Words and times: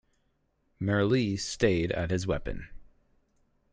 Merli 0.79 1.37
stayed 1.37 1.91
at 1.91 2.09
his 2.09 2.25
weapon. 2.25 2.67